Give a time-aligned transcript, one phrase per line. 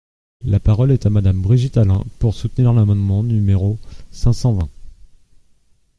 [0.43, 3.77] La parole est à Madame Brigitte Allain, pour soutenir l’amendement numéro
[4.09, 4.69] cinq cent vingt.